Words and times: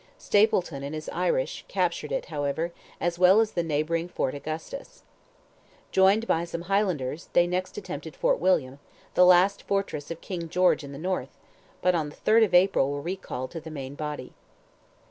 Stapleton 0.17 0.81
and 0.81 0.95
his 0.95 1.09
Irish, 1.09 1.63
captured 1.67 2.11
it, 2.11 2.25
however, 2.25 2.71
as 2.99 3.19
well 3.19 3.39
as 3.39 3.51
the 3.51 3.61
neighbouring 3.61 4.09
Fort 4.09 4.33
Augustus. 4.33 5.03
Joined 5.91 6.25
by 6.25 6.43
some 6.43 6.63
Highlanders, 6.63 7.29
they 7.33 7.45
next 7.45 7.77
attempted 7.77 8.15
Fort 8.15 8.39
William, 8.39 8.79
the 9.13 9.27
last 9.27 9.61
fortress 9.61 10.09
of 10.09 10.19
King 10.19 10.49
George 10.49 10.83
in 10.83 10.91
the 10.91 10.97
north, 10.97 11.37
but 11.83 11.93
on 11.93 12.09
the 12.09 12.15
3rd 12.15 12.45
of 12.45 12.53
April 12.55 12.89
were 12.89 12.99
recalled 12.99 13.51
to 13.51 13.61
the 13.61 13.69
main 13.69 13.93
body. 13.93 14.33